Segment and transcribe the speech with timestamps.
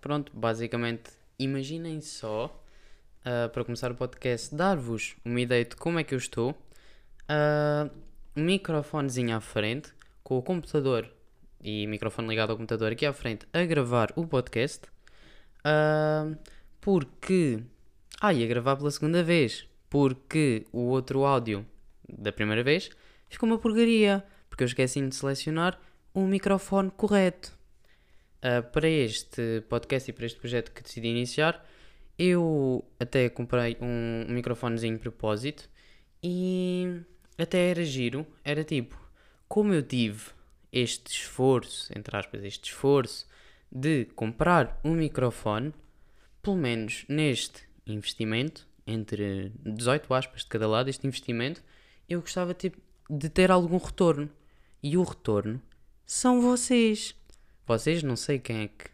[0.00, 2.46] pronto, basicamente, imaginem só,
[3.20, 6.50] uh, para começar o podcast, dar-vos uma ideia de como é que eu estou.
[6.50, 7.90] Uh,
[8.34, 9.92] microfonezinho à frente,
[10.22, 11.10] com o computador
[11.62, 14.86] e microfone ligado ao computador aqui à frente a gravar o podcast.
[15.60, 16.36] Uh,
[16.80, 17.62] porque.
[18.20, 19.66] Ah, ia gravar pela segunda vez.
[19.88, 21.66] Porque o outro áudio
[22.08, 22.90] da primeira vez
[23.28, 24.24] ficou uma porcaria.
[24.48, 25.78] Porque eu esqueci de selecionar
[26.14, 27.59] o microfone correto.
[28.42, 31.64] Uh, para este podcast e para este projeto que decidi iniciar,
[32.18, 35.68] eu até comprei um, microfonezinho de propósito
[36.22, 37.02] e
[37.38, 38.26] até era giro.
[38.44, 38.98] Era tipo,
[39.48, 40.30] como eu tive
[40.72, 43.26] este esforço, entre aspas, este esforço
[43.70, 45.72] de comprar um microfone,
[46.42, 51.62] pelo menos neste investimento, entre 18 aspas de cada lado, este investimento,
[52.08, 54.30] eu gostava tipo, de ter algum retorno.
[54.82, 55.60] E o retorno
[56.06, 57.14] são vocês.
[57.70, 58.90] Vocês, não sei quem é que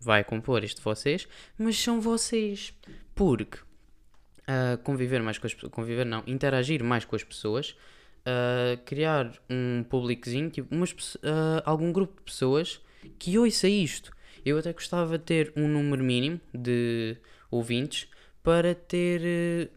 [0.00, 2.74] vai compor este vocês, mas são vocês.
[3.14, 7.76] Porque uh, conviver mais com as pessoas, conviver não, interagir mais com as pessoas,
[8.22, 12.80] uh, criar um públicozinho, tipo, umas, uh, algum grupo de pessoas
[13.16, 14.10] que ouça isto.
[14.44, 17.16] Eu até gostava de ter um número mínimo de
[17.48, 18.08] ouvintes
[18.42, 19.70] para ter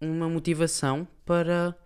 [0.00, 1.76] uma motivação para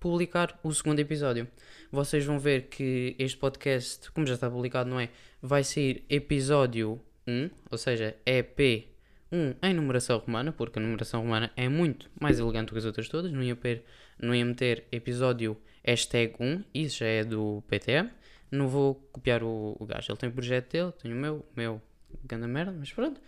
[0.00, 1.46] publicar o segundo episódio.
[1.92, 5.10] Vocês vão ver que este podcast, como já está publicado, não é?
[5.42, 6.98] Vai sair episódio
[7.28, 8.88] 1, ou seja, EP
[9.30, 13.08] 1 em numeração romana, porque a numeração romana é muito mais elegante que as outras
[13.08, 13.30] todas.
[13.30, 13.84] Não ia, per,
[14.18, 18.10] não ia meter episódio hashtag 1, isso já é do PTM.
[18.50, 20.10] Não vou copiar o, o gajo.
[20.10, 21.82] Ele tem o projeto dele, tenho o meu, o meu,
[22.24, 23.20] ganda merda, mas pronto.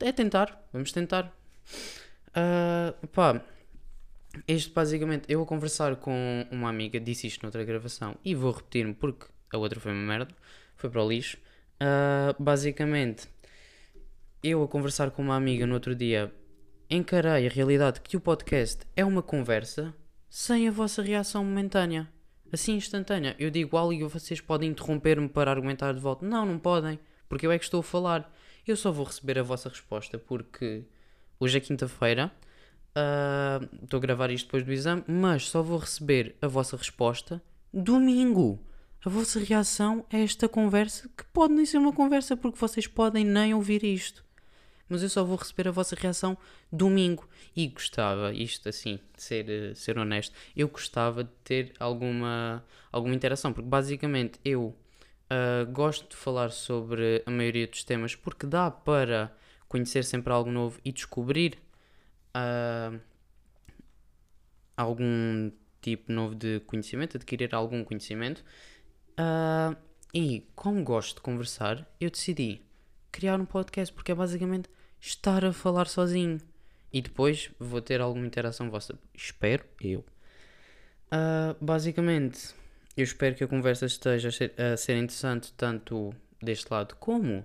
[0.00, 1.36] É tentar, vamos tentar.
[2.28, 3.42] Uh, pá,
[4.46, 8.94] este basicamente, eu vou conversar com uma amiga, disse isto noutra gravação e vou repetir-me
[8.94, 10.34] porque a outra foi uma merda,
[10.76, 11.38] foi para o lixo.
[11.80, 13.28] Uh, basicamente,
[14.42, 16.32] eu a conversar com uma amiga no outro dia,
[16.88, 19.94] encarei a realidade que o podcast é uma conversa
[20.28, 22.08] sem a vossa reação momentânea,
[22.52, 23.34] assim instantânea.
[23.38, 26.24] Eu digo algo e vocês podem interromper-me para argumentar de volta.
[26.24, 26.98] Não, não podem,
[27.28, 28.32] porque eu é que estou a falar.
[28.66, 30.84] Eu só vou receber a vossa resposta porque
[31.38, 32.32] hoje é quinta-feira
[32.96, 37.42] Uh, estou a gravar isto depois do exame, mas só vou receber a vossa resposta
[37.72, 38.58] domingo.
[39.04, 43.22] A vossa reação a esta conversa, que pode nem ser uma conversa, porque vocês podem
[43.22, 44.24] nem ouvir isto.
[44.88, 46.38] Mas eu só vou receber a vossa reação
[46.72, 47.28] domingo.
[47.54, 53.52] E gostava, isto assim, de ser, ser honesto, eu gostava de ter alguma, alguma interação,
[53.52, 54.74] porque basicamente eu
[55.30, 59.36] uh, gosto de falar sobre a maioria dos temas, porque dá para
[59.68, 61.58] conhecer sempre algo novo e descobrir
[62.36, 63.00] uh,
[64.76, 68.44] algum tipo novo de conhecimento, adquirir algum conhecimento.
[69.12, 69.76] Uh,
[70.12, 72.62] e como gosto de conversar, eu decidi
[73.10, 74.68] criar um podcast porque é basicamente
[75.00, 76.38] estar a falar sozinho.
[76.92, 78.98] E depois vou ter alguma interação vossa.
[79.14, 80.04] Espero eu.
[81.06, 82.54] Uh, basicamente,
[82.96, 87.44] eu espero que a conversa esteja a ser, a ser interessante tanto deste lado como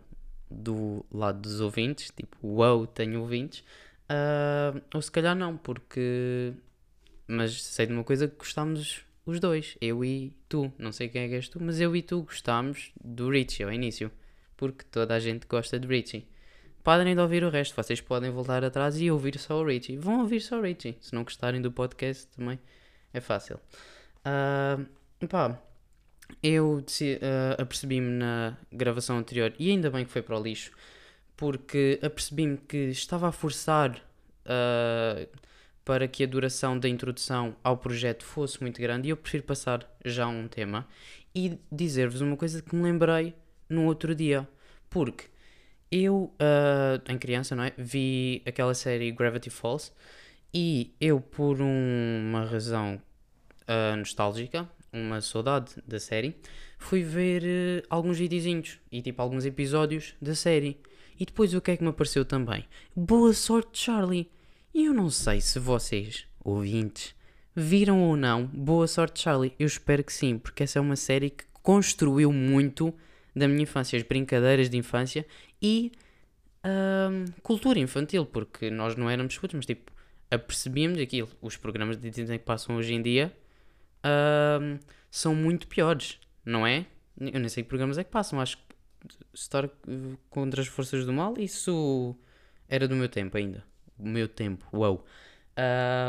[0.50, 2.12] do lado dos ouvintes.
[2.16, 3.64] Tipo, uau, tenho ouvintes.
[4.12, 6.54] Uh, ou se calhar não, porque.
[7.28, 10.72] Mas sei de uma coisa que gostámos os dois, eu e tu.
[10.78, 13.72] Não sei quem é que és tu, mas eu e tu gostámos do Richie ao
[13.72, 14.12] início.
[14.58, 16.28] Porque toda a gente gosta de Richie.
[16.84, 19.98] Podem de ouvir o resto, vocês podem voltar atrás e ouvir só o Richie.
[19.98, 20.98] Vão ouvir só o Richie.
[21.00, 22.60] Se não gostarem do podcast também
[23.14, 23.60] é fácil.
[24.26, 25.60] Uh, pá,
[26.42, 30.72] eu uh, apercebi-me na gravação anterior e ainda bem que foi para o lixo
[31.42, 34.00] porque apercebi-me que estava a forçar
[34.46, 35.28] uh,
[35.84, 39.92] para que a duração da introdução ao projeto fosse muito grande e eu prefiro passar
[40.06, 40.88] já um tema
[41.34, 43.34] e dizer-vos uma coisa que me lembrei
[43.68, 44.48] no outro dia.
[44.88, 45.30] Porque
[45.90, 47.74] eu, uh, em criança, não é?
[47.76, 49.92] Vi aquela série Gravity Falls
[50.54, 53.02] e eu, por uma razão
[53.62, 56.36] uh, nostálgica, uma saudade da série,
[56.78, 60.80] fui ver uh, alguns videozinhos e tipo alguns episódios da série.
[61.22, 62.66] E depois o que é que me apareceu também?
[62.96, 64.28] Boa sorte, Charlie!
[64.74, 67.14] E eu não sei se vocês, ouvintes,
[67.56, 69.54] viram ou não Boa Sorte, Charlie.
[69.60, 72.92] Eu espero que sim, porque essa é uma série que construiu muito
[73.36, 75.24] da minha infância, as brincadeiras de infância
[75.62, 75.92] e
[76.66, 79.92] hum, cultura infantil, porque nós não éramos putos, mas tipo,
[80.32, 81.30] apercebíamos aquilo.
[81.40, 83.32] Os programas de Disney que passam hoje em dia
[84.60, 84.80] hum,
[85.12, 86.88] são muito piores, não é?
[87.20, 88.71] Eu nem sei que programas é que passam, acho que
[89.34, 89.70] estar
[90.30, 92.16] contra as forças do mal, isso
[92.68, 93.64] era do meu tempo ainda.
[93.98, 95.06] O meu tempo, uau.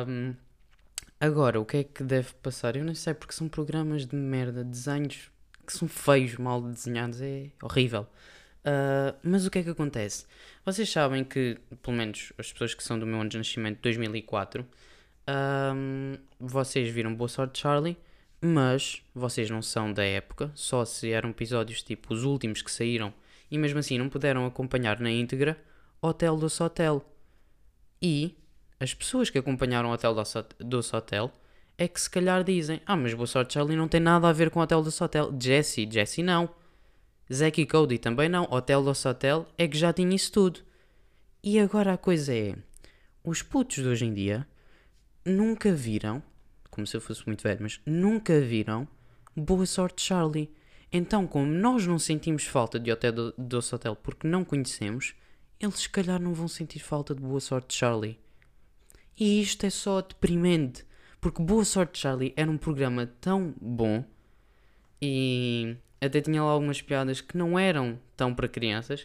[0.09, 0.35] Um,
[1.21, 2.77] agora, o que é que deve passar?
[2.77, 5.31] Eu não sei, porque são programas de merda, desenhos
[5.67, 8.07] que são feios, mal desenhados, é horrível.
[8.63, 10.27] Uh, mas o que é que acontece?
[10.65, 14.65] Vocês sabem que, pelo menos as pessoas que são do meu ano de nascimento, 2004,
[15.75, 17.97] um, vocês viram Boa Sorte Charlie,
[18.43, 23.15] mas vocês não são da época, só se eram episódios tipo os últimos que saíram
[23.49, 25.57] e mesmo assim não puderam acompanhar na íntegra
[26.01, 27.05] Hotel do Hotel.
[28.01, 28.37] E
[28.81, 30.13] as pessoas que acompanharam o Hotel
[30.59, 31.33] do Hotel
[31.79, 34.51] é que se calhar dizem: Ah, mas Boa Sorte Charlie não tem nada a ver
[34.51, 35.33] com Hotel do Hotel.
[35.41, 36.51] Jesse, Jesse não.
[37.33, 38.49] Zack e Cody também não.
[38.51, 40.61] Hotel do Hotel é que já tinha isso tudo.
[41.45, 42.57] E agora a coisa é:
[43.23, 44.47] os putos de hoje em dia
[45.25, 46.21] nunca viram,
[46.73, 48.89] como se eu fosse muito velho, mas nunca viram
[49.37, 50.51] Boa Sorte Charlie.
[50.91, 55.15] Então, como nós não sentimos falta de Hotel do, do Hotel porque não conhecemos,
[55.61, 58.19] eles se calhar não vão sentir falta de Boa Sorte Charlie.
[59.19, 60.85] E isto é só deprimente,
[61.21, 64.03] porque Boa Sorte Charlie era um programa tão bom
[65.01, 69.03] e até tinha lá algumas piadas que não eram tão para crianças.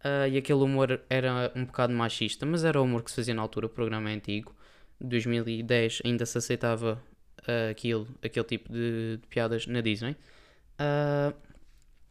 [0.00, 3.34] Uh, e aquele humor era um bocado machista, mas era o humor que se fazia
[3.34, 4.54] na altura, o programa é antigo.
[5.00, 7.02] 2010 ainda se aceitava
[7.40, 10.16] uh, aquilo, aquele tipo de, de piadas na Disney.
[10.74, 11.34] Uh,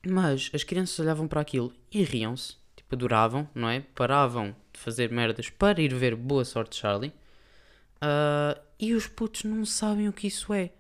[0.06, 3.82] mas as crianças olhavam para aquilo e riam-se, tipo, adoravam, não é?
[3.96, 7.14] Paravam de fazer merdas para ir ver Boa Sorte Charlie.
[8.02, 10.72] Uh, e os putos não sabem o que isso é.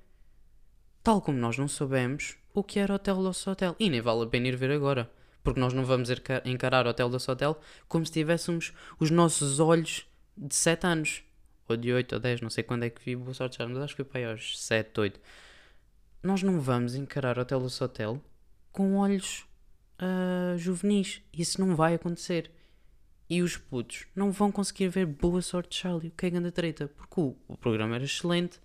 [1.01, 3.75] Tal como nós não soubemos o que era Hotel Los Hotel.
[3.79, 5.09] E nem vale a pena ir ver agora.
[5.41, 6.09] Porque nós não vamos
[6.45, 10.05] encarar Hotel Los Hotel como se tivéssemos os nossos olhos
[10.37, 11.23] de 7 anos
[11.67, 13.85] ou de 8 ou 10, não sei quando é que vi Boa Sorte Charlie, mas
[13.85, 15.19] acho que foi para aí aos 7, 8.
[16.21, 18.21] Nós não vamos encarar Hotel do Hotel
[18.71, 19.45] com olhos
[20.01, 21.21] uh, juvenis.
[21.33, 22.51] Isso não vai acontecer.
[23.29, 26.87] E os putos não vão conseguir ver Boa Sorte Charlie, o que é grande treta,
[26.87, 28.59] porque o, o programa era excelente.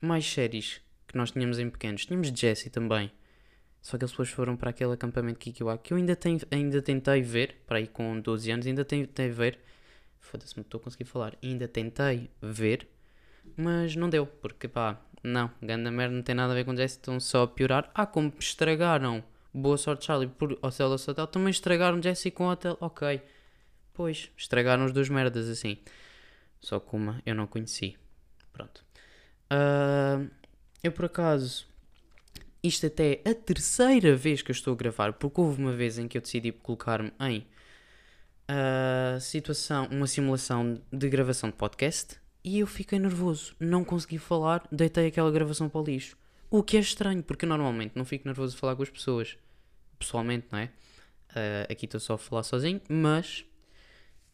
[0.00, 2.06] Mais séries que nós tínhamos em pequenos.
[2.06, 3.10] Tínhamos Jesse também.
[3.82, 6.18] Só que eles depois foram para aquele acampamento Kikiwa que eu ainda,
[6.50, 9.58] ainda tentei ver, para aí com 12 anos, ainda tentei ver
[10.20, 11.36] Foda-se, não estou a conseguir falar.
[11.42, 12.86] Ainda tentei ver,
[13.56, 16.96] mas não deu, porque pá, não, ganda merda não tem nada a ver com Jesse,
[16.96, 17.90] estão só a piorar.
[17.94, 19.22] Ah, como estragaram
[19.52, 23.20] Boa Sorte Charlie por Hotel do Hotel, também estragaram Jesse com Hotel, ok.
[23.92, 25.78] Pois, estragaram os dois merdas assim.
[26.60, 27.96] Só que uma eu não conheci.
[28.52, 28.84] Pronto.
[29.50, 30.30] Uh,
[30.82, 31.66] eu por acaso,
[32.62, 35.98] isto até é a terceira vez que eu estou a gravar, porque houve uma vez
[35.98, 37.46] em que eu decidi colocar-me em
[38.52, 44.66] a situação, uma simulação de gravação de podcast e eu fiquei nervoso, não consegui falar,
[44.72, 46.16] deitei aquela gravação para o lixo.
[46.50, 49.38] O que é estranho, porque normalmente não fico nervoso de falar com as pessoas,
[49.96, 50.64] pessoalmente, não é?
[51.30, 53.44] Uh, aqui estou só a falar sozinho, mas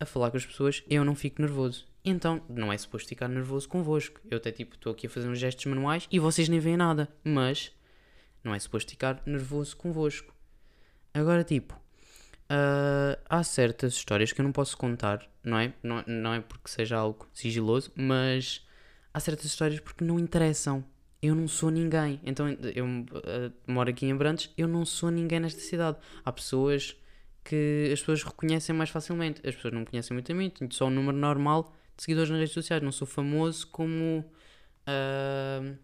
[0.01, 1.87] a falar com as pessoas eu não fico nervoso.
[2.03, 4.19] Então, não é suposto ficar nervoso convosco.
[4.31, 7.07] Eu até tipo, estou aqui a fazer uns gestos manuais e vocês nem veem nada,
[7.23, 7.71] mas
[8.43, 10.33] não é suposto ficar nervoso convosco.
[11.13, 11.79] Agora, tipo,
[12.49, 15.73] Uh, há certas histórias que eu não posso contar, não é?
[15.83, 18.65] Não, não é porque seja algo sigiloso, mas
[19.13, 20.85] há certas histórias porque não interessam.
[21.21, 22.21] Eu não sou ninguém.
[22.23, 25.99] Então eu uh, moro aqui em Abrantes, eu não sou ninguém nesta cidade.
[26.25, 26.97] Há pessoas
[27.43, 29.41] que as pessoas reconhecem mais facilmente.
[29.47, 32.31] As pessoas não me conhecem muito a mim, tenho só um número normal de seguidores
[32.31, 32.83] nas redes sociais.
[32.83, 34.25] Não sou famoso como
[34.87, 35.77] uh,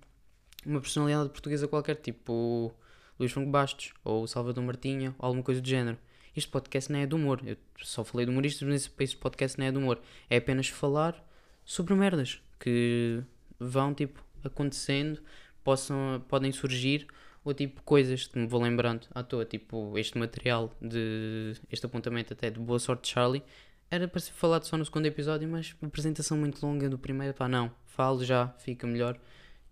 [0.64, 2.72] uma personalidade portuguesa qualquer, tipo
[3.18, 5.98] Luís Franco Bastos ou Salvador Martinha ou alguma coisa do género.
[6.36, 7.40] Este podcast não é de humor.
[7.44, 10.00] Eu só falei de humoristas, mas este podcast não é de humor.
[10.30, 11.22] É apenas falar
[11.64, 13.22] sobre merdas que
[13.58, 15.20] vão, tipo, acontecendo,
[15.62, 17.06] possam, podem surgir,
[17.44, 19.44] ou tipo, coisas que me vou lembrando à toa.
[19.44, 23.42] Tipo, este material, de este apontamento até de Boa Sorte Charlie,
[23.90, 27.34] era para ser falado só no segundo episódio, mas uma apresentação muito longa do primeiro,
[27.34, 29.18] pá, não, falo já, fica melhor.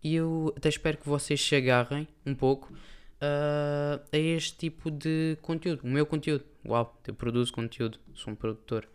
[0.03, 2.73] E eu até espero que vocês se agarrem um pouco
[3.21, 5.83] uh, a este tipo de conteúdo.
[5.85, 8.89] O meu conteúdo, uau, eu produzo conteúdo, sou um produtor.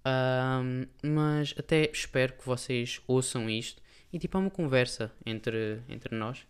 [0.00, 3.80] Uh, mas até espero que vocês ouçam isto
[4.12, 6.44] e tipo é uma conversa entre, entre nós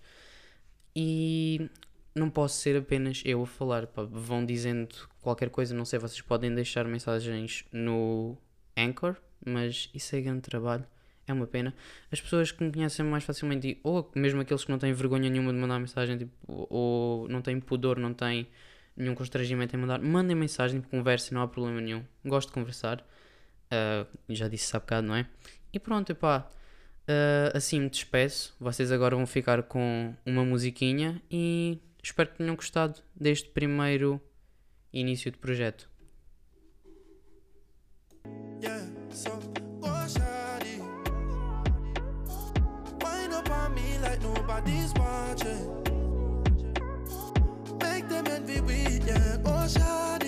[0.96, 1.68] e
[2.14, 6.22] não posso ser apenas eu a falar, pá, vão dizendo qualquer coisa, não sei, vocês
[6.22, 8.38] podem deixar mensagens no
[8.74, 10.86] Anchor, mas isso é grande trabalho
[11.32, 11.74] é uma pena.
[12.10, 15.52] As pessoas que me conhecem mais facilmente, ou mesmo aqueles que não têm vergonha nenhuma
[15.52, 18.46] de mandar mensagem, tipo, ou não têm pudor, não têm
[18.96, 22.04] nenhum constrangimento em mandar, mandem mensagem, tipo, conversem, não há problema nenhum.
[22.24, 23.04] Gosto de conversar.
[23.72, 25.26] Uh, já disse isso há bocado, não é?
[25.72, 26.48] E pronto, epá.
[27.02, 28.54] Uh, assim me despeço.
[28.60, 34.20] Vocês agora vão ficar com uma musiquinha e espero que tenham gostado deste primeiro
[34.92, 35.88] início de projeto.
[38.62, 39.41] Yeah, so
[44.42, 45.68] nobody's watching.
[47.80, 49.36] Make them envy we, yeah.
[49.44, 50.21] Oh, shine.